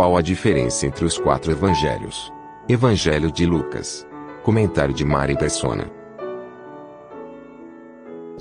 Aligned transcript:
Qual 0.00 0.16
a 0.16 0.22
diferença 0.22 0.86
entre 0.86 1.04
os 1.04 1.18
quatro 1.18 1.52
evangelhos? 1.52 2.32
Evangelho 2.66 3.30
de 3.30 3.44
Lucas. 3.44 4.06
Comentário 4.42 4.94
de 4.94 5.04
Mari 5.04 5.36
Persona. 5.36 5.90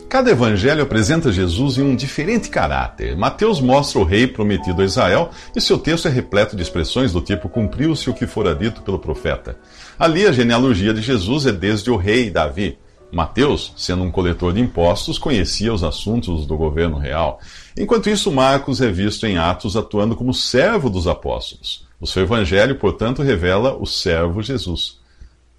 Cada 0.07 0.31
evangelho 0.31 0.83
apresenta 0.83 1.33
Jesus 1.33 1.77
em 1.77 1.81
um 1.81 1.97
diferente 1.97 2.47
caráter. 2.49 3.17
Mateus 3.17 3.59
mostra 3.59 3.99
o 3.99 4.05
rei 4.05 4.25
prometido 4.25 4.81
a 4.81 4.85
Israel 4.85 5.31
e 5.53 5.59
seu 5.59 5.77
texto 5.77 6.07
é 6.07 6.11
repleto 6.11 6.55
de 6.55 6.63
expressões 6.63 7.11
do 7.11 7.19
tipo 7.19 7.49
cumpriu-se 7.49 8.09
o 8.09 8.13
que 8.13 8.25
fora 8.25 8.55
dito 8.55 8.81
pelo 8.81 8.97
profeta. 8.97 9.59
Ali 9.99 10.25
a 10.25 10.31
genealogia 10.31 10.93
de 10.93 11.01
Jesus 11.01 11.45
é 11.45 11.51
desde 11.51 11.91
o 11.91 11.97
rei 11.97 12.29
Davi. 12.29 12.79
Mateus, 13.11 13.73
sendo 13.75 14.03
um 14.03 14.11
coletor 14.11 14.53
de 14.53 14.61
impostos, 14.61 15.17
conhecia 15.17 15.73
os 15.73 15.83
assuntos 15.83 16.45
do 16.45 16.55
governo 16.55 16.97
real. 16.97 17.39
Enquanto 17.79 18.09
isso, 18.09 18.29
Marcos 18.29 18.81
é 18.81 18.91
visto 18.91 19.25
em 19.25 19.37
Atos 19.37 19.77
atuando 19.77 20.13
como 20.13 20.33
servo 20.33 20.89
dos 20.89 21.07
apóstolos. 21.07 21.87
O 21.97 22.05
seu 22.05 22.23
evangelho, 22.23 22.75
portanto, 22.75 23.21
revela 23.21 23.73
o 23.73 23.85
servo 23.85 24.43
Jesus. 24.43 24.99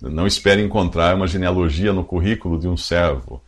Não 0.03 0.27
espere 0.27 0.63
encontrar 0.63 1.17
uma 1.17 1.27
genealogia 1.27 1.95
no 1.95 2.05
currículo 2.05 2.59
de 2.59 2.69
um 2.69 2.77
servo. 2.77 3.43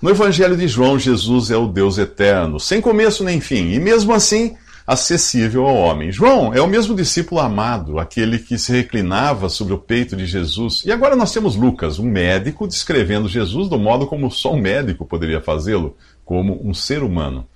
No 0.00 0.10
Evangelho 0.10 0.56
de 0.56 0.68
João, 0.68 0.98
Jesus 0.98 1.50
é 1.50 1.56
o 1.56 1.66
Deus 1.66 1.98
eterno, 1.98 2.60
sem 2.60 2.80
começo 2.80 3.24
nem 3.24 3.40
fim, 3.40 3.72
e 3.72 3.80
mesmo 3.80 4.12
assim 4.12 4.56
acessível 4.86 5.66
ao 5.66 5.76
homem. 5.76 6.12
João 6.12 6.54
é 6.54 6.62
o 6.62 6.66
mesmo 6.66 6.94
discípulo 6.94 7.40
amado, 7.40 7.98
aquele 7.98 8.38
que 8.38 8.56
se 8.56 8.72
reclinava 8.72 9.50
sobre 9.50 9.74
o 9.74 9.78
peito 9.78 10.16
de 10.16 10.24
Jesus. 10.24 10.82
E 10.84 10.92
agora 10.92 11.16
nós 11.16 11.32
temos 11.32 11.56
Lucas, 11.56 11.98
um 11.98 12.06
médico, 12.06 12.66
descrevendo 12.66 13.28
Jesus 13.28 13.68
do 13.68 13.78
modo 13.78 14.06
como 14.06 14.30
só 14.30 14.54
um 14.54 14.60
médico 14.60 15.04
poderia 15.04 15.42
fazê-lo, 15.42 15.96
como 16.24 16.58
um 16.66 16.72
ser 16.72 17.02
humano. 17.02 17.46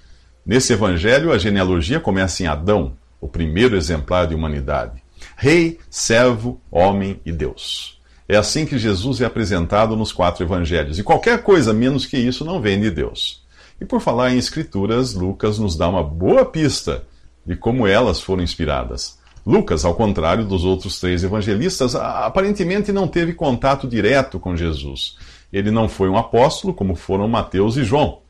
Nesse 0.44 0.72
evangelho, 0.72 1.32
a 1.32 1.38
genealogia 1.38 2.00
começa 2.00 2.42
em 2.42 2.46
Adão, 2.46 2.94
o 3.20 3.28
primeiro 3.28 3.76
exemplar 3.76 4.26
de 4.26 4.34
humanidade. 4.34 5.02
Rei, 5.36 5.78
servo, 5.88 6.60
homem 6.68 7.20
e 7.24 7.30
Deus. 7.30 8.00
É 8.28 8.36
assim 8.36 8.66
que 8.66 8.76
Jesus 8.76 9.20
é 9.20 9.24
apresentado 9.24 9.96
nos 9.96 10.10
quatro 10.12 10.44
evangelhos. 10.44 10.98
E 10.98 11.04
qualquer 11.04 11.42
coisa 11.42 11.72
menos 11.72 12.06
que 12.06 12.16
isso 12.16 12.44
não 12.44 12.60
vem 12.60 12.80
de 12.80 12.90
Deus. 12.90 13.42
E 13.80 13.84
por 13.84 14.00
falar 14.00 14.32
em 14.32 14.38
escrituras, 14.38 15.14
Lucas 15.14 15.58
nos 15.58 15.76
dá 15.76 15.88
uma 15.88 16.02
boa 16.02 16.44
pista 16.44 17.04
de 17.46 17.54
como 17.54 17.86
elas 17.86 18.20
foram 18.20 18.42
inspiradas. 18.42 19.18
Lucas, 19.44 19.84
ao 19.84 19.94
contrário 19.94 20.44
dos 20.44 20.64
outros 20.64 20.98
três 20.98 21.22
evangelistas, 21.22 21.94
aparentemente 21.94 22.92
não 22.92 23.06
teve 23.06 23.32
contato 23.32 23.86
direto 23.86 24.40
com 24.40 24.56
Jesus. 24.56 25.16
Ele 25.52 25.70
não 25.70 25.88
foi 25.88 26.08
um 26.08 26.16
apóstolo, 26.16 26.72
como 26.72 26.94
foram 26.94 27.28
Mateus 27.28 27.76
e 27.76 27.84
João. 27.84 28.21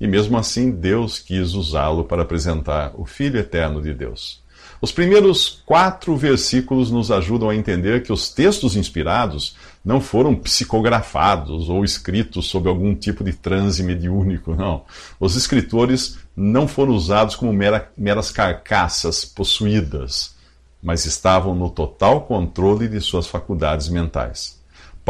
E 0.00 0.06
mesmo 0.06 0.38
assim, 0.38 0.70
Deus 0.70 1.18
quis 1.18 1.52
usá-lo 1.52 2.04
para 2.04 2.22
apresentar 2.22 2.92
o 2.94 3.04
Filho 3.04 3.38
eterno 3.38 3.82
de 3.82 3.92
Deus. 3.92 4.42
Os 4.80 4.90
primeiros 4.90 5.62
quatro 5.66 6.16
versículos 6.16 6.90
nos 6.90 7.10
ajudam 7.10 7.50
a 7.50 7.54
entender 7.54 8.02
que 8.02 8.12
os 8.12 8.30
textos 8.30 8.76
inspirados 8.76 9.54
não 9.84 10.00
foram 10.00 10.34
psicografados 10.34 11.68
ou 11.68 11.84
escritos 11.84 12.46
sob 12.46 12.66
algum 12.66 12.94
tipo 12.94 13.22
de 13.22 13.34
transe 13.34 13.82
mediúnico, 13.82 14.54
não. 14.54 14.84
Os 15.18 15.36
escritores 15.36 16.18
não 16.34 16.66
foram 16.66 16.94
usados 16.94 17.36
como 17.36 17.52
mera, 17.52 17.92
meras 17.96 18.30
carcaças 18.30 19.22
possuídas, 19.22 20.34
mas 20.82 21.04
estavam 21.04 21.54
no 21.54 21.68
total 21.68 22.22
controle 22.22 22.88
de 22.88 23.02
suas 23.02 23.26
faculdades 23.26 23.90
mentais. 23.90 24.59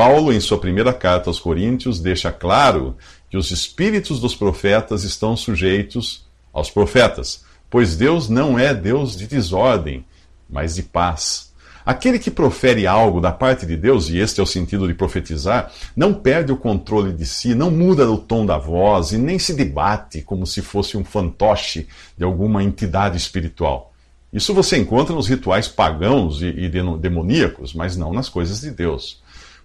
Paulo, 0.01 0.33
em 0.33 0.41
sua 0.41 0.59
primeira 0.59 0.93
carta 0.93 1.29
aos 1.29 1.39
Coríntios, 1.39 2.01
deixa 2.01 2.33
claro 2.33 2.97
que 3.29 3.37
os 3.37 3.51
espíritos 3.51 4.19
dos 4.19 4.35
profetas 4.35 5.05
estão 5.05 5.37
sujeitos 5.37 6.25
aos 6.53 6.71
profetas 6.71 7.45
pois 7.71 7.97
Deus 7.97 8.29
não 8.29 8.59
é 8.59 8.75
Deus 8.75 9.17
de 9.17 9.29
desordem, 9.29 10.05
mas 10.49 10.75
de 10.75 10.83
paz. 10.83 11.53
Aquele 11.87 12.19
que 12.19 12.31
profere 12.31 12.87
algo 12.87 13.21
da 13.21 13.33
parte 13.33 13.65
de 13.65 13.77
Deus, 13.77 14.11
e 14.11 14.19
este 14.19 14.41
é 14.41 14.43
o 14.43 14.47
sentido 14.47 14.87
de 14.87 14.93
profetizar, 14.93 15.73
não 15.97 16.13
perde 16.13 16.53
o 16.53 16.57
controle 16.57 17.13
de 17.13 17.25
si, 17.25 17.55
não 17.55 17.71
muda 17.71 18.11
o 18.11 18.19
tom 18.19 18.45
da 18.45 18.59
voz 18.59 19.13
e 19.13 19.19
nem 19.19 19.39
se 19.39 19.55
debate 19.55 20.21
como 20.21 20.47
se 20.47 20.61
fosse 20.61 20.97
um 20.97 21.05
fantoche 21.05 21.87
de 22.19 22.25
alguma 22.25 22.63
entidade 22.63 23.17
espiritual. 23.17 23.95
Isso 24.33 24.53
você 24.53 24.77
encontra 24.77 25.15
nos 25.15 25.27
rituais 25.27 25.67
pagãos 25.67 26.43
e, 26.43 26.69
demoníacos, 27.01 27.73
mas 27.73 27.97
não 27.97 28.13
nas 28.13 28.29
coisas 28.29 28.61
de 28.61 28.71
Deus. 28.71 29.21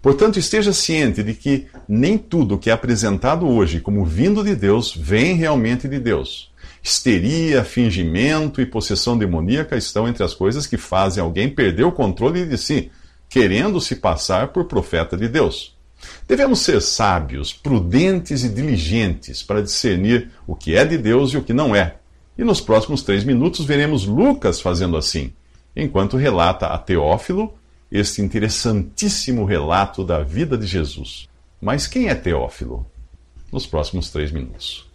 Portanto, 0.05 0.37
esteja 0.37 0.71
ciente 0.71 1.23
de 1.23 1.33
que 1.33 1.65
nem 1.87 2.15
tudo 2.15 2.59
que 2.59 2.69
é 2.69 2.73
apresentado 2.73 3.47
hoje 3.47 3.81
como 3.81 4.05
vindo 4.05 4.43
de 4.43 4.55
Deus 4.55 4.95
vem 4.95 5.35
realmente 5.35 5.87
de 5.87 5.97
Deus. 5.97 6.53
Histeria, 6.83 7.63
fingimento 7.63 8.61
e 8.61 8.67
possessão 8.67 9.17
demoníaca 9.17 9.75
estão 9.75 10.07
entre 10.07 10.23
as 10.23 10.35
coisas 10.35 10.67
que 10.67 10.77
fazem 10.77 11.23
alguém 11.23 11.49
perder 11.49 11.85
o 11.85 11.91
controle 11.91 12.45
de 12.45 12.55
si, 12.55 12.91
querendo 13.27 13.81
se 13.81 13.95
passar 13.95 14.49
por 14.49 14.65
profeta 14.65 15.17
de 15.17 15.27
Deus. 15.27 15.75
Devemos 16.27 16.59
ser 16.59 16.83
sábios, 16.83 17.51
prudentes 17.51 18.43
e 18.43 18.49
diligentes 18.49 19.41
para 19.41 19.63
discernir 19.63 20.29
o 20.45 20.53
que 20.55 20.75
é 20.75 20.85
de 20.85 20.99
Deus 20.99 21.31
e 21.31 21.37
o 21.37 21.43
que 21.43 21.51
não 21.51 21.75
é. 21.75 21.95
E 22.37 22.43
nos 22.43 22.61
próximos 22.61 23.01
três 23.01 23.23
minutos 23.23 23.65
veremos 23.65 24.05
Lucas 24.05 24.61
fazendo 24.61 24.97
assim, 24.97 25.33
enquanto 25.75 26.15
relata 26.15 26.67
a 26.67 26.77
Teófilo 26.77 27.55
este 27.95 28.21
interessantíssimo 28.21 29.45
relato 29.45 30.03
da 30.03 30.21
vida 30.21 30.57
de 30.57 30.67
Jesus. 30.67 31.27
Mas 31.61 31.87
quem 31.87 32.09
é 32.09 32.15
Teófilo? 32.15 32.85
Nos 33.51 33.65
próximos 33.65 34.09
três 34.09 34.31
minutos. 34.31 34.85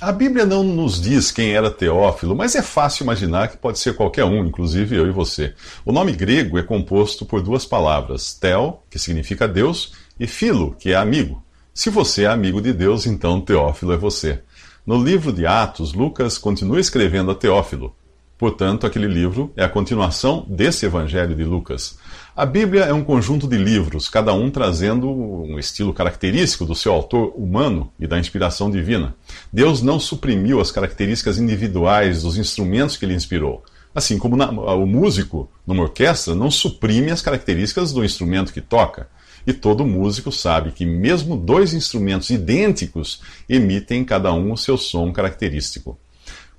A 0.00 0.10
Bíblia 0.10 0.44
não 0.44 0.64
nos 0.64 1.00
diz 1.00 1.30
quem 1.30 1.52
era 1.52 1.70
Teófilo, 1.70 2.34
mas 2.34 2.56
é 2.56 2.62
fácil 2.62 3.04
imaginar 3.04 3.48
que 3.48 3.56
pode 3.56 3.78
ser 3.78 3.94
qualquer 3.94 4.24
um, 4.24 4.44
inclusive 4.44 4.96
eu 4.96 5.06
e 5.06 5.12
você. 5.12 5.54
O 5.84 5.92
nome 5.92 6.12
grego 6.12 6.58
é 6.58 6.62
composto 6.62 7.24
por 7.24 7.40
duas 7.40 7.64
palavras, 7.64 8.34
Theo, 8.34 8.78
que 8.90 8.98
significa 8.98 9.46
Deus, 9.46 9.92
e 10.18 10.26
Filo, 10.26 10.74
que 10.76 10.90
é 10.90 10.96
amigo. 10.96 11.42
Se 11.72 11.88
você 11.88 12.24
é 12.24 12.26
amigo 12.26 12.60
de 12.60 12.72
Deus, 12.72 13.06
então 13.06 13.40
Teófilo 13.40 13.92
é 13.92 13.96
você. 13.96 14.42
No 14.84 15.00
livro 15.00 15.32
de 15.32 15.46
Atos, 15.46 15.92
Lucas 15.92 16.36
continua 16.36 16.80
escrevendo 16.80 17.30
a 17.30 17.34
Teófilo. 17.36 17.94
Portanto, 18.42 18.88
aquele 18.88 19.06
livro 19.06 19.52
é 19.56 19.62
a 19.62 19.68
continuação 19.68 20.44
desse 20.48 20.84
evangelho 20.84 21.32
de 21.32 21.44
Lucas. 21.44 21.96
A 22.34 22.44
Bíblia 22.44 22.82
é 22.82 22.92
um 22.92 23.04
conjunto 23.04 23.46
de 23.46 23.56
livros, 23.56 24.08
cada 24.08 24.34
um 24.34 24.50
trazendo 24.50 25.08
um 25.08 25.60
estilo 25.60 25.94
característico 25.94 26.64
do 26.64 26.74
seu 26.74 26.92
autor 26.92 27.32
humano 27.36 27.92
e 28.00 28.06
da 28.08 28.18
inspiração 28.18 28.68
divina. 28.68 29.14
Deus 29.52 29.80
não 29.80 30.00
suprimiu 30.00 30.60
as 30.60 30.72
características 30.72 31.38
individuais 31.38 32.22
dos 32.22 32.36
instrumentos 32.36 32.96
que 32.96 33.04
ele 33.04 33.14
inspirou. 33.14 33.62
Assim 33.94 34.18
como 34.18 34.36
na, 34.36 34.50
o 34.50 34.86
músico 34.86 35.48
numa 35.64 35.84
orquestra 35.84 36.34
não 36.34 36.50
suprime 36.50 37.12
as 37.12 37.22
características 37.22 37.92
do 37.92 38.04
instrumento 38.04 38.52
que 38.52 38.60
toca. 38.60 39.06
E 39.46 39.52
todo 39.52 39.86
músico 39.86 40.32
sabe 40.32 40.72
que 40.72 40.84
mesmo 40.84 41.36
dois 41.36 41.72
instrumentos 41.74 42.28
idênticos 42.28 43.20
emitem 43.48 44.04
cada 44.04 44.32
um 44.32 44.50
o 44.50 44.56
seu 44.56 44.76
som 44.76 45.12
característico. 45.12 45.96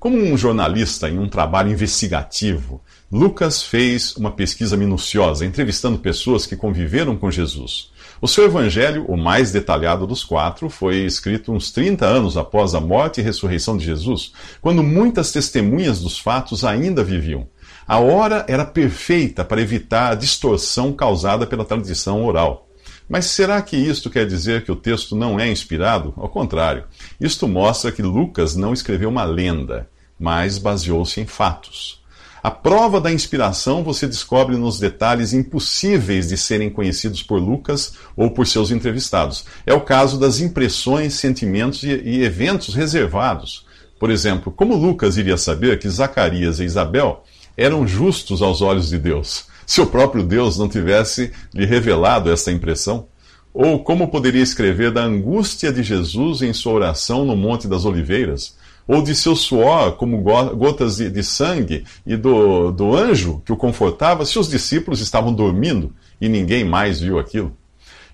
Como 0.04 0.18
um 0.18 0.38
jornalista 0.38 1.10
em 1.10 1.18
um 1.18 1.30
trabalho 1.30 1.72
investigativo, 1.72 2.82
Lucas 3.10 3.64
fez 3.64 4.14
uma 4.18 4.32
pesquisa 4.32 4.76
minuciosa, 4.76 5.46
entrevistando 5.46 5.98
pessoas 5.98 6.46
que 6.46 6.58
conviveram 6.58 7.16
com 7.16 7.32
Jesus. 7.32 7.90
O 8.20 8.28
seu 8.28 8.44
evangelho, 8.44 9.06
o 9.06 9.16
mais 9.16 9.54
detalhado 9.54 10.06
dos 10.06 10.22
quatro, 10.22 10.70
foi 10.70 11.06
escrito 11.06 11.54
uns 11.54 11.72
30 11.72 12.06
anos 12.06 12.36
após 12.36 12.76
a 12.76 12.82
morte 12.82 13.22
e 13.22 13.24
ressurreição 13.24 13.78
de 13.78 13.86
Jesus, 13.86 14.34
quando 14.60 14.84
muitas 14.84 15.32
testemunhas 15.32 16.02
dos 16.02 16.20
fatos 16.20 16.66
ainda 16.66 17.02
viviam. 17.02 17.48
A 17.88 17.98
hora 18.00 18.46
era 18.50 18.66
perfeita 18.66 19.46
para 19.46 19.62
evitar 19.62 20.12
a 20.12 20.16
distorção 20.16 20.92
causada 20.92 21.48
pela 21.48 21.64
tradição 21.64 22.26
oral. 22.26 22.68
Mas 23.08 23.26
será 23.26 23.62
que 23.62 23.78
isto 23.78 24.10
quer 24.10 24.26
dizer 24.28 24.66
que 24.66 24.72
o 24.72 24.76
texto 24.76 25.16
não 25.16 25.40
é 25.40 25.50
inspirado? 25.50 26.14
Ao 26.18 26.28
contrário, 26.28 26.84
isto 27.22 27.48
mostra 27.48 27.92
que 27.92 28.02
Lucas 28.02 28.54
não 28.54 28.74
escreveu 28.74 29.08
uma 29.08 29.24
lenda, 29.24 29.90
mas 30.20 30.58
baseou-se 30.58 31.20
em 31.20 31.26
fatos. 31.26 32.04
A 32.44 32.52
prova 32.52 33.00
da 33.00 33.10
inspiração 33.10 33.86
você 33.86 34.06
descobre 34.06 34.58
nos 34.58 34.78
detalhes 34.78 35.32
impossíveis 35.32 36.28
de 36.28 36.36
serem 36.36 36.70
conhecidos 36.70 37.24
por 37.24 37.40
Lucas 37.40 37.94
ou 38.18 38.32
por 38.32 38.46
seus 38.46 38.70
entrevistados. 38.70 39.46
É 39.66 39.74
o 39.74 39.80
caso 39.80 40.20
das 40.20 40.42
impressões, 40.42 41.14
sentimentos 41.14 41.84
e, 41.84 42.22
eventos 42.22 42.76
reservados, 42.76 43.66
Por 43.98 44.12
exemplo, 44.12 44.52
como 44.52 44.76
Lucas 44.76 45.16
iria 45.16 45.38
saber 45.38 45.80
que 45.80 45.88
Zacarias 45.90 46.60
e 46.60 46.66
Isabel 46.66 47.24
eram 47.56 47.88
justos 47.88 48.42
aos 48.42 48.62
olhos 48.62 48.90
de 48.90 48.98
Deus, 48.98 49.46
se 49.66 49.80
o 49.80 49.88
próprio 49.88 50.24
Deus 50.24 50.58
não 50.58 50.68
tivesse 50.68 51.32
lhe 51.54 51.66
revelado 51.66 52.30
essa 52.30 52.52
impressão? 52.52 53.08
Ou 53.54 53.84
como 53.84 54.08
poderia 54.08 54.42
escrever 54.42 54.92
da 54.92 55.04
angústia 55.04 55.72
de 55.72 55.84
Jesus 55.84 56.42
em 56.42 56.52
sua 56.54 56.74
oração 56.74 57.24
no 57.24 57.36
Monte 57.36 57.68
das 57.68 57.86
Oliveiras? 57.86 58.56
Ou 58.88 59.02
de 59.02 59.16
seu 59.16 59.36
suor, 59.36 59.94
como 59.94 60.18
gotas 60.22 60.98
de, 60.98 61.10
de 61.10 61.24
sangue, 61.24 61.86
e 62.06 62.18
do, 62.18 62.72
do 62.72 62.96
anjo 62.96 63.42
que 63.46 63.54
o 63.54 63.58
confortava, 63.58 64.26
se 64.26 64.40
os 64.40 64.50
discípulos 64.50 65.00
estavam 65.00 65.32
dormindo 65.34 65.94
e 66.20 66.28
ninguém 66.28 66.66
mais 66.66 67.00
viu 67.00 67.20
aquilo? 67.20 67.56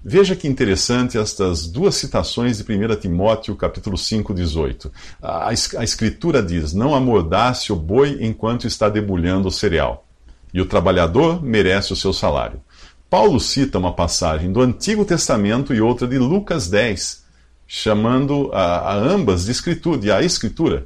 Veja 0.03 0.35
que 0.35 0.47
interessante 0.47 1.17
estas 1.17 1.67
duas 1.67 1.95
citações 1.95 2.57
de 2.57 2.63
1 2.63 2.95
Timóteo, 2.97 3.55
capítulo 3.55 3.97
5, 3.97 4.33
18. 4.33 4.91
A, 5.21 5.49
a 5.49 5.83
escritura 5.83 6.41
diz: 6.41 6.73
Não 6.73 6.95
amordace 6.95 7.73
o 7.73 7.75
boi 7.75 8.17
enquanto 8.21 8.65
está 8.65 8.87
debulhando 8.87 9.49
o 9.49 9.51
cereal, 9.51 10.05
e 10.53 10.61
o 10.61 10.65
trabalhador 10.65 11.43
merece 11.43 11.91
o 11.91 11.97
seu 11.97 12.13
salário. 12.13 12.61
Paulo 13.09 13.39
cita 13.39 13.79
uma 13.79 13.91
passagem 13.91 14.51
do 14.51 14.61
Antigo 14.61 15.03
Testamento 15.03 15.73
e 15.73 15.81
outra 15.81 16.07
de 16.07 16.19
Lucas 16.19 16.69
10, 16.69 17.23
chamando 17.65 18.51
a, 18.53 18.91
a 18.91 18.95
ambas 18.95 19.45
de 19.45 19.51
escritura, 19.51 19.97
de 19.97 20.11
a 20.11 20.21
escritura, 20.21 20.85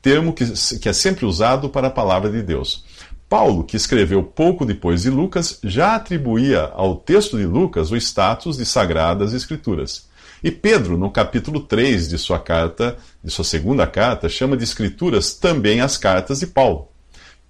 termo 0.00 0.32
que, 0.32 0.44
que 0.78 0.88
é 0.88 0.92
sempre 0.92 1.26
usado 1.26 1.68
para 1.68 1.88
a 1.88 1.90
palavra 1.90 2.30
de 2.30 2.42
Deus. 2.42 2.84
Paulo, 3.28 3.64
que 3.64 3.76
escreveu 3.76 4.22
pouco 4.22 4.64
depois 4.64 5.02
de 5.02 5.10
Lucas, 5.10 5.58
já 5.64 5.96
atribuía 5.96 6.70
ao 6.74 6.94
texto 6.94 7.36
de 7.36 7.44
Lucas 7.44 7.90
o 7.90 7.96
status 7.96 8.58
de 8.58 8.64
sagradas 8.64 9.32
escrituras. 9.32 10.08
E 10.44 10.52
Pedro, 10.52 10.96
no 10.96 11.10
capítulo 11.10 11.58
3 11.58 12.08
de 12.08 12.18
sua 12.18 12.38
carta, 12.38 12.96
de 13.22 13.32
sua 13.32 13.44
segunda 13.44 13.84
carta, 13.84 14.28
chama 14.28 14.56
de 14.56 14.62
escrituras 14.62 15.34
também 15.34 15.80
as 15.80 15.96
cartas 15.96 16.38
de 16.38 16.46
Paulo. 16.46 16.86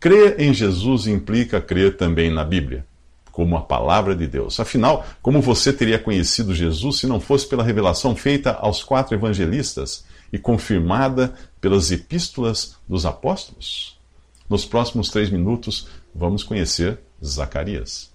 Crer 0.00 0.40
em 0.40 0.54
Jesus 0.54 1.06
implica 1.06 1.60
crer 1.60 1.98
também 1.98 2.32
na 2.32 2.44
Bíblia, 2.44 2.86
como 3.34 3.56
a 3.56 3.62
palavra 3.62 4.14
de 4.14 4.28
Deus. 4.28 4.60
Afinal, 4.60 5.04
como 5.20 5.42
você 5.42 5.72
teria 5.72 5.98
conhecido 5.98 6.54
Jesus 6.54 7.00
se 7.00 7.06
não 7.08 7.18
fosse 7.18 7.48
pela 7.48 7.64
revelação 7.64 8.14
feita 8.14 8.52
aos 8.52 8.84
quatro 8.84 9.12
evangelistas 9.12 10.04
e 10.32 10.38
confirmada 10.38 11.34
pelas 11.60 11.90
epístolas 11.90 12.76
dos 12.88 13.04
apóstolos? 13.04 13.98
Nos 14.48 14.64
próximos 14.64 15.08
três 15.10 15.30
minutos, 15.30 15.88
vamos 16.14 16.44
conhecer 16.44 17.00
Zacarias. 17.22 18.10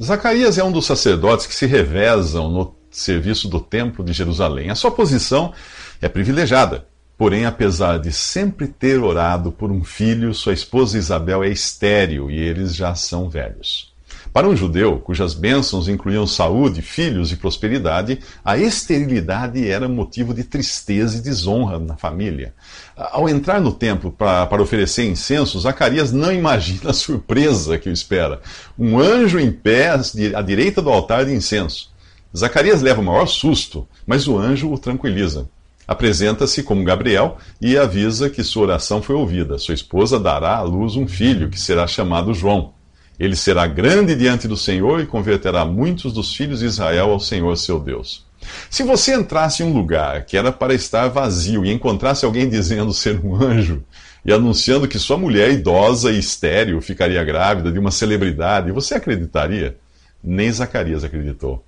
Zacarias 0.00 0.56
é 0.56 0.62
um 0.62 0.70
dos 0.70 0.86
sacerdotes 0.86 1.48
que 1.48 1.54
se 1.54 1.66
revezam 1.66 2.48
no 2.48 2.72
serviço 2.92 3.48
do 3.48 3.60
Templo 3.60 4.04
de 4.04 4.12
Jerusalém. 4.12 4.70
A 4.70 4.76
sua 4.76 4.92
posição 4.92 5.52
é 6.00 6.08
privilegiada. 6.08 6.86
Porém, 7.18 7.44
apesar 7.44 7.98
de 7.98 8.12
sempre 8.12 8.68
ter 8.68 9.00
orado 9.00 9.50
por 9.50 9.72
um 9.72 9.82
filho, 9.82 10.32
sua 10.32 10.52
esposa 10.52 10.96
Isabel 10.96 11.42
é 11.42 11.48
estéril 11.48 12.30
e 12.30 12.38
eles 12.38 12.72
já 12.72 12.94
são 12.94 13.28
velhos. 13.28 13.90
Para 14.32 14.48
um 14.48 14.54
judeu, 14.54 15.00
cujas 15.00 15.34
bênçãos 15.34 15.88
incluíam 15.88 16.24
saúde, 16.24 16.82
filhos 16.82 17.32
e 17.32 17.36
prosperidade, 17.36 18.20
a 18.44 18.56
esterilidade 18.56 19.68
era 19.68 19.88
motivo 19.88 20.32
de 20.32 20.44
tristeza 20.44 21.18
e 21.18 21.20
desonra 21.20 21.80
na 21.80 21.96
família. 21.96 22.54
Ao 22.96 23.28
entrar 23.28 23.60
no 23.60 23.72
templo 23.72 24.12
para, 24.12 24.46
para 24.46 24.62
oferecer 24.62 25.04
incenso, 25.04 25.58
Zacarias 25.58 26.12
não 26.12 26.32
imagina 26.32 26.90
a 26.90 26.94
surpresa 26.94 27.76
que 27.76 27.88
o 27.88 27.92
espera. 27.92 28.40
Um 28.78 29.00
anjo 29.00 29.40
em 29.40 29.50
pé 29.50 29.90
à 30.34 30.42
direita 30.42 30.80
do 30.80 30.90
altar 30.90 31.24
de 31.24 31.34
incenso. 31.34 31.90
Zacarias 32.36 32.82
leva 32.82 33.00
o 33.00 33.04
maior 33.04 33.26
susto, 33.26 33.88
mas 34.06 34.28
o 34.28 34.38
anjo 34.38 34.72
o 34.72 34.78
tranquiliza. 34.78 35.48
Apresenta-se 35.88 36.62
como 36.62 36.84
Gabriel 36.84 37.36
e 37.60 37.76
avisa 37.76 38.30
que 38.30 38.44
sua 38.44 38.62
oração 38.62 39.02
foi 39.02 39.16
ouvida. 39.16 39.58
Sua 39.58 39.74
esposa 39.74 40.20
dará 40.20 40.56
à 40.56 40.62
luz 40.62 40.94
um 40.94 41.08
filho, 41.08 41.50
que 41.50 41.60
será 41.60 41.84
chamado 41.88 42.32
João. 42.32 42.78
Ele 43.20 43.36
será 43.36 43.66
grande 43.66 44.16
diante 44.16 44.48
do 44.48 44.56
Senhor 44.56 44.98
e 44.98 45.06
converterá 45.06 45.62
muitos 45.66 46.10
dos 46.10 46.34
filhos 46.34 46.60
de 46.60 46.64
Israel 46.64 47.10
ao 47.10 47.20
Senhor 47.20 47.54
seu 47.58 47.78
Deus. 47.78 48.24
Se 48.70 48.82
você 48.82 49.14
entrasse 49.14 49.62
em 49.62 49.66
um 49.66 49.74
lugar 49.74 50.24
que 50.24 50.38
era 50.38 50.50
para 50.50 50.72
estar 50.72 51.06
vazio 51.08 51.62
e 51.62 51.70
encontrasse 51.70 52.24
alguém 52.24 52.48
dizendo 52.48 52.94
ser 52.94 53.20
um 53.22 53.36
anjo 53.36 53.84
e 54.24 54.32
anunciando 54.32 54.88
que 54.88 54.98
sua 54.98 55.18
mulher 55.18 55.50
idosa 55.50 56.10
e 56.10 56.18
estéril 56.18 56.80
ficaria 56.80 57.22
grávida 57.22 57.70
de 57.70 57.78
uma 57.78 57.90
celebridade, 57.90 58.72
você 58.72 58.94
acreditaria? 58.94 59.76
Nem 60.24 60.50
Zacarias 60.50 61.04
acreditou 61.04 61.62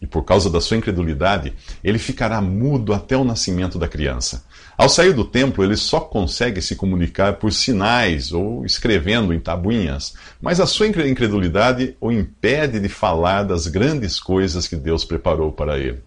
e 0.00 0.06
por 0.06 0.24
causa 0.24 0.50
da 0.50 0.60
sua 0.60 0.76
incredulidade, 0.76 1.52
ele 1.82 1.98
ficará 1.98 2.40
mudo 2.40 2.92
até 2.92 3.16
o 3.16 3.24
nascimento 3.24 3.78
da 3.78 3.86
criança. 3.86 4.44
Ao 4.76 4.88
sair 4.88 5.12
do 5.12 5.24
templo, 5.24 5.62
ele 5.62 5.76
só 5.76 6.00
consegue 6.00 6.60
se 6.60 6.74
comunicar 6.74 7.34
por 7.34 7.52
sinais 7.52 8.32
ou 8.32 8.66
escrevendo 8.66 9.32
em 9.32 9.38
tabuinhas, 9.38 10.14
mas 10.40 10.58
a 10.58 10.66
sua 10.66 10.88
incredulidade 10.88 11.94
o 12.00 12.10
impede 12.10 12.80
de 12.80 12.88
falar 12.88 13.44
das 13.44 13.68
grandes 13.68 14.18
coisas 14.18 14.66
que 14.66 14.74
Deus 14.74 15.04
preparou 15.04 15.52
para 15.52 15.78
ele. 15.78 16.00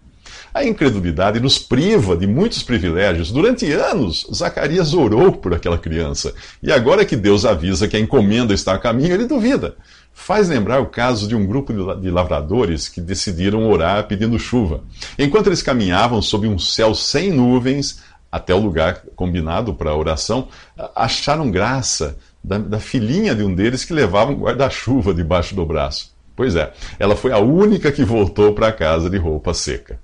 A 0.52 0.64
incredulidade 0.64 1.38
nos 1.38 1.58
priva 1.58 2.16
de 2.16 2.26
muitos 2.26 2.62
privilégios. 2.62 3.30
Durante 3.30 3.70
anos, 3.72 4.26
Zacarias 4.34 4.94
orou 4.94 5.32
por 5.32 5.52
aquela 5.52 5.78
criança. 5.78 6.34
E 6.62 6.72
agora 6.72 7.04
que 7.04 7.14
Deus 7.14 7.44
avisa 7.44 7.86
que 7.86 7.96
a 7.96 8.00
encomenda 8.00 8.54
está 8.54 8.74
a 8.74 8.78
caminho, 8.78 9.12
ele 9.12 9.26
duvida 9.26 9.76
faz 10.18 10.48
lembrar 10.48 10.80
o 10.80 10.86
caso 10.86 11.28
de 11.28 11.36
um 11.36 11.46
grupo 11.46 11.72
de 12.00 12.10
lavradores 12.10 12.88
que 12.88 13.02
decidiram 13.02 13.70
orar 13.70 14.08
pedindo 14.08 14.38
chuva. 14.38 14.82
Enquanto 15.16 15.48
eles 15.48 15.62
caminhavam 15.62 16.22
sob 16.22 16.48
um 16.48 16.58
céu 16.58 16.94
sem 16.94 17.30
nuvens 17.30 18.02
até 18.32 18.54
o 18.54 18.58
lugar 18.58 19.02
combinado 19.14 19.74
para 19.74 19.90
a 19.90 19.96
oração, 19.96 20.48
acharam 20.96 21.50
graça 21.50 22.16
da, 22.42 22.56
da 22.56 22.80
filhinha 22.80 23.34
de 23.34 23.44
um 23.44 23.54
deles 23.54 23.84
que 23.84 23.92
levava 23.92 24.32
um 24.32 24.36
guarda-chuva 24.36 25.12
debaixo 25.12 25.54
do 25.54 25.66
braço. 25.66 26.15
Pois 26.36 26.54
é, 26.54 26.70
ela 26.98 27.16
foi 27.16 27.32
a 27.32 27.38
única 27.38 27.90
que 27.90 28.04
voltou 28.04 28.52
para 28.52 28.70
casa 28.70 29.08
de 29.08 29.16
roupa 29.16 29.54
seca. 29.54 29.98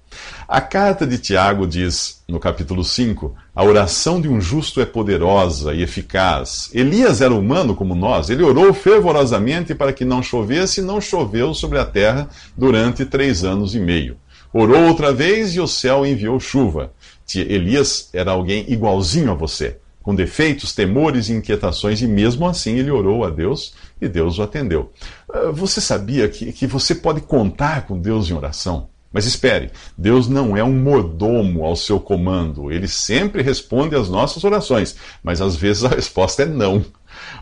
A 0.49 0.63
carta 0.63 1.07
de 1.07 1.19
Tiago 1.19 1.67
diz, 1.67 2.23
no 2.27 2.41
capítulo 2.41 2.83
5, 2.83 3.35
a 3.55 3.63
oração 3.63 4.19
de 4.19 4.31
um 4.31 4.41
justo 4.41 4.81
é 4.81 4.87
poderosa 4.87 5.75
e 5.75 5.83
eficaz. 5.83 6.71
Elias 6.73 7.21
era 7.21 7.35
humano 7.35 7.75
como 7.75 7.95
nós, 7.95 8.31
ele 8.31 8.43
orou 8.43 8.73
fervorosamente 8.73 9.75
para 9.75 9.93
que 9.93 10.07
não 10.07 10.23
chovesse 10.23 10.81
e 10.81 10.85
não 10.85 11.03
choveu 11.03 11.53
sobre 11.53 11.79
a 11.79 11.85
terra 11.85 12.31
durante 12.57 13.05
três 13.05 13.45
anos 13.45 13.75
e 13.75 13.79
meio. 13.79 14.17
Orou 14.55 14.89
outra 14.89 15.13
vez 15.13 15.55
e 15.55 15.61
o 15.61 15.69
céu 15.69 16.07
enviou 16.07 16.41
chuva. 16.41 16.93
Elias 17.35 18.09
era 18.15 18.33
alguém 18.33 18.65
igualzinho 18.69 19.31
a 19.31 19.35
você 19.35 19.82
com 20.03 20.15
defeitos, 20.15 20.75
temores 20.75 21.29
e 21.29 21.33
inquietações, 21.33 22.03
e 22.03 22.07
mesmo 22.07 22.47
assim 22.47 22.79
ele 22.79 22.91
orou 22.91 23.25
a 23.25 23.31
Deus 23.31 23.75
e 24.01 24.09
Deus 24.09 24.39
o 24.39 24.43
atendeu. 24.43 24.93
Ah, 25.33 25.51
você 25.53 25.81
sabia 25.81 26.29
que, 26.29 26.53
que 26.53 26.67
você 26.67 26.95
pode 26.95 27.21
contar 27.21 27.87
com 27.87 27.99
Deus 27.99 28.29
em 28.29 28.35
oração? 28.35 28.89
Mas 29.13 29.27
espere, 29.27 29.71
Deus 29.97 30.27
não 30.27 30.57
é 30.57 30.65
um 30.65 30.73
mordomo 30.73 31.65
ao 31.65 31.77
seu 31.77 32.01
comando. 32.01 32.73
Ele 32.73 32.89
sempre 32.89 33.43
responde 33.43 33.95
às 33.95 34.09
nossas 34.09 34.43
orações, 34.43 34.97
mas 35.23 35.43
às 35.43 35.55
vezes 35.55 35.85
a 35.85 35.89
resposta 35.89 36.45
é 36.45 36.47
não. 36.47 36.83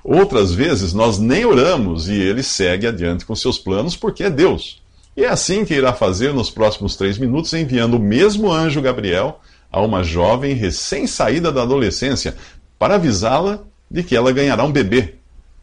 Outras 0.03 0.53
vezes 0.53 0.93
nós 0.93 1.19
nem 1.19 1.45
oramos 1.45 2.09
e 2.09 2.15
ele 2.15 2.43
segue 2.43 2.89
adiante 2.89 3.25
com 3.25 3.37
seus 3.37 3.57
planos 3.57 3.97
porque 3.97 4.25
é 4.25 4.31
Deus. 4.31 4.83
E 5.17 5.25
é 5.25 5.29
assim 5.29 5.65
que 5.65 5.75
irá 5.75 5.93
fazer 5.93 6.33
nos 6.33 6.51
próximos 6.51 6.97
três 6.97 7.19
minutos, 7.19 7.53
enviando 7.53 7.95
o 7.95 8.01
mesmo 8.01 8.51
anjo 8.51 8.81
Gabriel 8.81 9.41
a 9.71 9.81
uma 9.81 10.03
jovem 10.03 10.55
recém-saída 10.55 11.53
da 11.53 11.63
adolescência 11.63 12.35
para 12.79 12.97
avisá-la 12.97 13.61
de 13.91 14.03
que 14.03 14.17
ela 14.17 14.33
ganhará 14.33 14.65
um 14.65 14.73
bebê. 14.73 15.15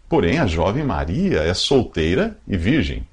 Porém, 0.09 0.39
a 0.39 0.47
jovem 0.47 0.83
Maria 0.83 1.39
é 1.39 1.53
solteira 1.53 2.37
e 2.47 2.55
virgem. 2.55 3.05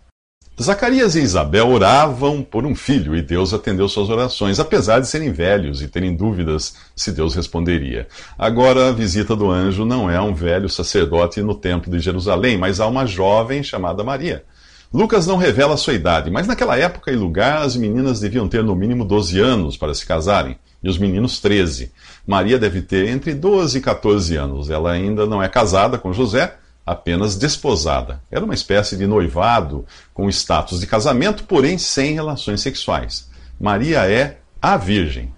Zacarias 0.61 1.17
e 1.17 1.21
Isabel 1.21 1.69
oravam 1.69 2.41
por 2.41 2.65
um 2.65 2.77
filho 2.77 3.17
e 3.17 3.23
Deus 3.23 3.53
atendeu 3.53 3.89
suas 3.89 4.09
orações, 4.09 4.61
apesar 4.61 5.01
de 5.01 5.09
serem 5.09 5.33
velhos 5.33 5.83
e 5.83 5.89
terem 5.89 6.15
dúvidas 6.15 6.77
se 6.95 7.11
Deus 7.11 7.35
responderia. 7.35 8.07
Agora, 8.39 8.89
a 8.89 8.93
visita 8.93 9.35
do 9.35 9.51
anjo 9.51 9.85
não 9.85 10.09
é 10.09 10.17
a 10.17 10.23
um 10.23 10.33
velho 10.33 10.69
sacerdote 10.69 11.43
no 11.43 11.57
templo 11.57 11.91
de 11.91 11.99
Jerusalém, 11.99 12.57
mas 12.57 12.79
a 12.79 12.87
uma 12.87 13.05
jovem 13.05 13.65
chamada 13.65 14.05
Maria. 14.05 14.45
Lucas 14.93 15.27
não 15.27 15.37
revela 15.37 15.77
sua 15.77 15.95
idade, 15.95 16.31
mas 16.31 16.47
naquela 16.47 16.79
época 16.79 17.11
e 17.11 17.17
lugar 17.17 17.63
as 17.63 17.75
meninas 17.75 18.21
deviam 18.21 18.47
ter 18.47 18.63
no 18.63 18.77
mínimo 18.77 19.05
12 19.05 19.41
anos 19.41 19.77
para 19.77 19.93
se 19.93 20.07
casarem 20.07 20.57
e 20.85 20.89
os 20.89 20.99
meninos 20.99 21.41
13. 21.41 21.91
Maria 22.27 22.59
deve 22.59 22.83
ter 22.83 23.09
entre 23.09 23.33
12 23.33 23.79
e 23.79 23.81
14 23.81 24.37
anos. 24.37 24.69
Ela 24.69 24.93
ainda 24.93 25.25
não 25.25 25.43
é 25.43 25.49
casada 25.49 25.97
com 25.97 26.13
José, 26.13 26.57
apenas 26.85 27.37
desposada. 27.37 28.21
Era 28.31 28.45
uma 28.45 28.53
espécie 28.53 28.95
de 28.95 29.07
noivado 29.07 29.87
com 30.13 30.29
status 30.29 30.81
de 30.81 30.87
casamento, 30.87 31.45
porém 31.45 31.79
sem 31.79 32.13
relações 32.13 32.61
sexuais. 32.61 33.31
Maria 33.59 34.07
é 34.07 34.39
a 34.61 34.77
Virgem. 34.77 35.33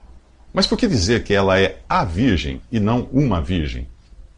Mas 0.52 0.66
por 0.66 0.76
que 0.76 0.88
dizer 0.88 1.22
que 1.22 1.32
ela 1.32 1.60
é 1.60 1.78
a 1.88 2.04
Virgem 2.04 2.60
e 2.72 2.80
não 2.80 3.08
uma 3.12 3.40
Virgem? 3.40 3.86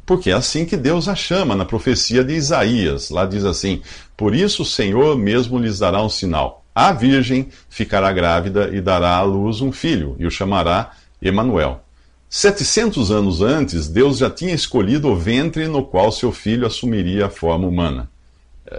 Porque 0.04 0.30
é 0.30 0.34
assim 0.34 0.66
que 0.66 0.76
Deus 0.76 1.08
a 1.08 1.14
chama 1.14 1.56
na 1.56 1.64
profecia 1.64 2.22
de 2.22 2.34
Isaías. 2.34 3.08
Lá 3.08 3.24
diz 3.24 3.44
assim: 3.44 3.80
Por 4.16 4.34
isso 4.34 4.62
o 4.62 4.66
Senhor 4.66 5.16
mesmo 5.16 5.58
lhes 5.58 5.78
dará 5.78 6.02
um 6.02 6.08
sinal. 6.08 6.57
A 6.78 6.92
Virgem 6.92 7.48
ficará 7.68 8.12
grávida 8.12 8.70
e 8.72 8.80
dará 8.80 9.16
à 9.16 9.22
luz 9.22 9.60
um 9.60 9.72
filho, 9.72 10.14
e 10.16 10.24
o 10.24 10.30
chamará 10.30 10.92
Emanuel. 11.20 11.82
700 12.30 13.10
anos 13.10 13.42
antes, 13.42 13.88
Deus 13.88 14.18
já 14.18 14.30
tinha 14.30 14.54
escolhido 14.54 15.08
o 15.08 15.16
ventre 15.16 15.66
no 15.66 15.84
qual 15.84 16.12
seu 16.12 16.30
filho 16.30 16.64
assumiria 16.64 17.26
a 17.26 17.28
forma 17.28 17.66
humana. 17.66 18.08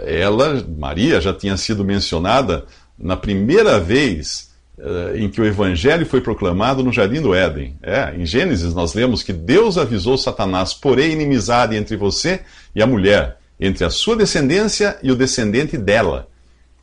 Ela, 0.06 0.64
Maria, 0.78 1.20
já 1.20 1.34
tinha 1.34 1.58
sido 1.58 1.84
mencionada 1.84 2.64
na 2.98 3.18
primeira 3.18 3.78
vez 3.78 4.48
uh, 4.78 5.14
em 5.14 5.28
que 5.28 5.42
o 5.42 5.44
evangelho 5.44 6.06
foi 6.06 6.22
proclamado 6.22 6.82
no 6.82 6.90
jardim 6.90 7.20
do 7.20 7.34
Éden. 7.34 7.76
É, 7.82 8.14
em 8.16 8.24
Gênesis 8.24 8.72
nós 8.72 8.94
lemos 8.94 9.22
que 9.22 9.34
Deus 9.34 9.76
avisou 9.76 10.16
Satanás: 10.16 10.72
porém 10.72 11.12
inimizade 11.12 11.76
entre 11.76 11.98
você 11.98 12.40
e 12.74 12.82
a 12.82 12.86
mulher, 12.86 13.36
entre 13.60 13.84
a 13.84 13.90
sua 13.90 14.16
descendência 14.16 14.96
e 15.02 15.12
o 15.12 15.16
descendente 15.16 15.76
dela. 15.76 16.30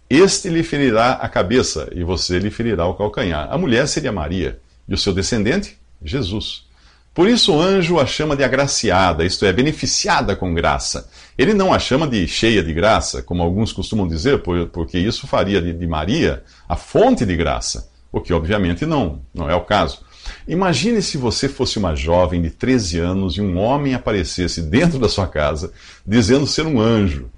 Este 0.10 0.50
lhe 0.50 0.64
ferirá 0.64 1.14
a 1.14 1.28
cabeça 1.28 1.90
e 1.94 2.04
você 2.04 2.40
lhe 2.40 2.50
ferirá 2.50 2.86
o 2.86 2.94
calcanhar. 2.94 3.48
A 3.52 3.58
mulher 3.58 3.88
seria 3.88 4.12
Maria 4.12 4.60
e 4.88 4.94
o 4.94 4.98
seu 4.98 5.14
descendente, 5.14 5.78
Jesus. 6.02 6.66
Por 7.14 7.28
isso 7.28 7.56
o 7.56 7.60
anjo 7.60 8.00
a 8.00 8.06
chama 8.06 8.36
de 8.36 8.44
agraciada, 8.44 9.26
isto 9.26 9.44
é, 9.44 9.52
beneficiada 9.52 10.36
com 10.36 10.54
graça. 10.54 11.10
Ele 11.36 11.54
não 11.54 11.74
a 11.74 11.80
chama 11.80 12.08
de 12.08 12.28
cheia 12.28 12.62
de 12.62 12.72
graça, 12.72 13.24
como 13.24 13.42
alguns 13.42 13.74
costumam 13.74 14.08
dizer, 14.08 14.44
porque 14.72 15.00
isso 15.00 15.26
faria 15.26 15.60
de 15.60 15.88
Maria 15.88 16.44
a 16.70 16.76
fonte 16.76 17.26
de 17.26 17.36
graça, 17.36 17.90
o 18.12 18.22
que 18.22 18.32
obviamente 18.32 18.86
não, 18.86 19.22
não 19.34 19.50
é 19.50 19.56
o 19.56 19.62
caso. 19.62 20.06
Imagine 20.48 21.02
se 21.02 21.18
você 21.18 21.50
fosse 21.50 21.80
uma 21.80 21.96
jovem 21.96 22.42
de 22.42 22.52
13 22.52 23.00
anos 23.00 23.36
e 23.36 23.42
um 23.42 23.58
homem 23.58 23.94
aparecesse 23.94 24.62
dentro 24.62 25.00
da 25.00 25.10
sua 25.10 25.28
casa 25.28 25.74
dizendo 26.06 26.46
ser 26.46 26.66
um 26.66 26.80
anjo. 26.80 27.30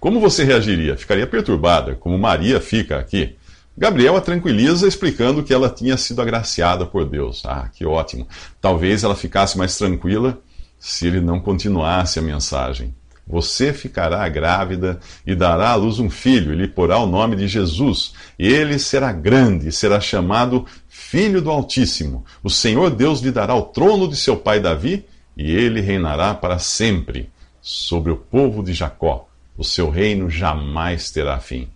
Como 0.00 0.20
você 0.20 0.44
reagiria? 0.44 0.96
Ficaria 0.96 1.26
perturbada, 1.26 1.94
como 1.96 2.16
Maria 2.16 2.60
fica 2.60 2.98
aqui. 2.98 3.36
Gabriel 3.76 4.16
a 4.16 4.20
tranquiliza 4.20 4.86
explicando 4.86 5.42
que 5.42 5.52
ela 5.52 5.68
tinha 5.68 5.96
sido 5.96 6.22
agraciada 6.22 6.86
por 6.86 7.04
Deus. 7.04 7.42
Ah, 7.44 7.68
que 7.72 7.84
ótimo. 7.84 8.26
Talvez 8.60 9.02
ela 9.02 9.16
ficasse 9.16 9.58
mais 9.58 9.76
tranquila 9.76 10.38
se 10.78 11.06
ele 11.06 11.20
não 11.20 11.40
continuasse 11.40 12.18
a 12.18 12.22
mensagem. 12.22 12.94
Você 13.26 13.72
ficará 13.72 14.26
grávida 14.28 14.98
e 15.26 15.34
dará 15.34 15.70
à 15.70 15.74
luz 15.74 15.98
um 15.98 16.08
filho, 16.08 16.52
e 16.52 16.56
lhe 16.56 16.66
porá 16.66 16.98
o 16.98 17.06
nome 17.06 17.36
de 17.36 17.46
Jesus. 17.46 18.14
Ele 18.38 18.78
será 18.78 19.12
grande, 19.12 19.68
e 19.68 19.72
será 19.72 20.00
chamado 20.00 20.64
Filho 20.88 21.42
do 21.42 21.50
Altíssimo. 21.50 22.24
O 22.42 22.48
Senhor 22.48 22.90
Deus 22.90 23.20
lhe 23.20 23.30
dará 23.30 23.54
o 23.54 23.62
trono 23.62 24.08
de 24.08 24.16
seu 24.16 24.36
pai 24.36 24.60
Davi, 24.60 25.04
e 25.36 25.50
ele 25.52 25.80
reinará 25.80 26.34
para 26.34 26.58
sempre 26.58 27.28
sobre 27.60 28.10
o 28.10 28.16
povo 28.16 28.62
de 28.62 28.72
Jacó. 28.72 29.28
O 29.58 29.64
seu 29.64 29.90
reino 29.90 30.30
jamais 30.30 31.10
terá 31.10 31.38
fim 31.38 31.68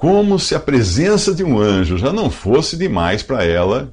como 0.00 0.38
se 0.38 0.54
a 0.54 0.58
presença 0.58 1.34
de 1.34 1.44
um 1.44 1.58
anjo 1.58 1.98
já 1.98 2.10
não 2.10 2.30
fosse 2.30 2.74
demais 2.74 3.22
para 3.22 3.44
ela. 3.44 3.92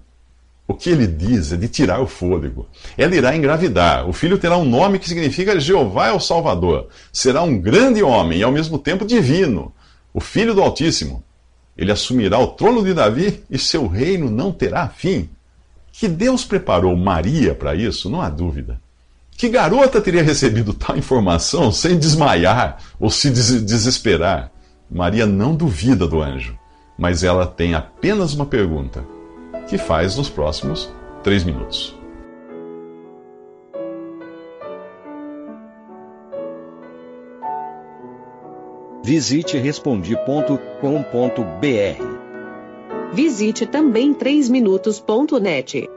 O 0.65 0.73
que 0.73 0.89
ele 0.89 1.05
diz 1.05 1.51
é 1.51 1.57
de 1.57 1.67
tirar 1.67 1.99
o 1.99 2.07
fôlego. 2.07 2.65
Ela 2.97 3.13
irá 3.13 3.35
engravidar. 3.35 4.07
O 4.07 4.13
filho 4.13 4.37
terá 4.37 4.57
um 4.57 4.63
nome 4.63 4.99
que 4.99 5.09
significa 5.09 5.59
Jeová 5.59 6.07
é 6.07 6.13
o 6.13 6.19
Salvador. 6.19 6.87
Será 7.11 7.43
um 7.43 7.59
grande 7.59 8.01
homem 8.01 8.39
e 8.39 8.43
ao 8.43 8.53
mesmo 8.53 8.79
tempo 8.79 9.05
divino, 9.05 9.73
o 10.13 10.21
filho 10.21 10.55
do 10.55 10.61
Altíssimo. 10.61 11.21
Ele 11.77 11.91
assumirá 11.91 12.39
o 12.39 12.47
trono 12.47 12.85
de 12.85 12.93
Davi 12.93 13.43
e 13.49 13.59
seu 13.59 13.85
reino 13.85 14.29
não 14.29 14.53
terá 14.53 14.87
fim. 14.87 15.29
Que 15.91 16.07
Deus 16.07 16.45
preparou 16.45 16.95
Maria 16.95 17.53
para 17.53 17.75
isso, 17.75 18.09
não 18.09 18.21
há 18.21 18.29
dúvida. 18.29 18.79
Que 19.37 19.47
garota 19.49 20.01
teria 20.01 20.23
recebido 20.23 20.73
tal 20.73 20.97
informação 20.97 21.71
sem 21.71 21.95
desmaiar 21.99 22.79
ou 22.99 23.11
se 23.11 23.29
des 23.29 23.63
desesperar? 23.63 24.51
Maria 24.89 25.27
não 25.27 25.55
duvida 25.55 26.07
do 26.07 26.23
anjo, 26.23 26.57
mas 26.97 27.23
ela 27.23 27.45
tem 27.45 27.75
apenas 27.75 28.33
uma 28.33 28.47
pergunta, 28.47 29.05
que 29.69 29.77
faz 29.77 30.17
nos 30.17 30.27
próximos 30.27 30.91
três 31.23 31.43
minutos. 31.43 31.95
Visite 39.03 39.55
respondi.com.br. 39.59 40.73
Visite 43.13 43.67
também 43.67 44.15
3minutos.net. 44.15 45.96